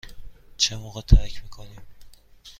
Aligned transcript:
چه 0.57 0.75
موقع 0.77 1.01
ترک 1.01 1.43
می 1.43 1.49
کنیم؟ 1.49 1.81